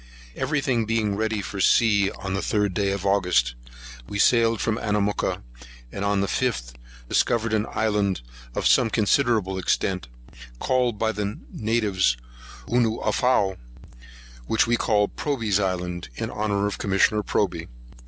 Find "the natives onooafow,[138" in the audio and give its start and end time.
11.11-13.45